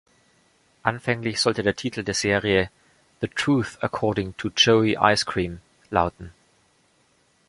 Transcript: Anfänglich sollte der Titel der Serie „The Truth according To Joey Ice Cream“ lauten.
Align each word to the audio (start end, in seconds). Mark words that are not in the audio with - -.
Anfänglich 0.81 1.39
sollte 1.39 1.61
der 1.61 1.75
Titel 1.75 2.01
der 2.03 2.15
Serie 2.15 2.71
„The 3.21 3.27
Truth 3.27 3.77
according 3.81 4.35
To 4.37 4.47
Joey 4.49 4.97
Ice 4.99 5.25
Cream“ 5.27 5.61
lauten. 5.91 6.33